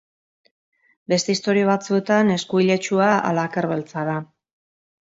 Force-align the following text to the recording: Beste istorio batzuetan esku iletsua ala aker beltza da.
Beste 1.13 1.35
istorio 1.35 1.67
batzuetan 1.73 2.35
esku 2.39 2.65
iletsua 2.65 3.13
ala 3.31 3.47
aker 3.51 3.71
beltza 3.77 4.09
da. 4.13 4.19